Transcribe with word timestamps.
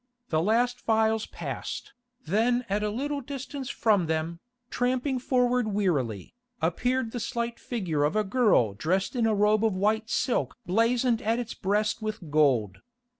The 0.29 0.41
last 0.41 0.79
files 0.81 1.27
passed, 1.27 1.93
then 2.25 2.65
at 2.69 2.81
a 2.81 2.89
little 2.89 3.21
distance 3.21 3.69
from 3.69 4.07
them, 4.07 4.39
tramping 4.71 5.19
forward 5.19 5.67
wearily, 5.67 6.33
appeared 6.59 7.11
the 7.11 7.19
slight 7.19 7.59
figure 7.59 8.03
of 8.03 8.15
a 8.15 8.23
girl 8.23 8.73
dressed 8.73 9.15
in 9.15 9.27
a 9.27 9.35
robe 9.35 9.63
of 9.63 9.75
white 9.77 10.09
silk 10.09 10.57
blazoned 10.65 11.21
at 11.21 11.37
its 11.37 11.53
breast 11.53 12.01
with 12.01 12.31
gold. 12.31 12.79